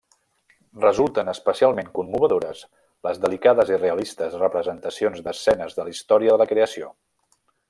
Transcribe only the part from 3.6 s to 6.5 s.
i realistes representacions d'escenes de la història de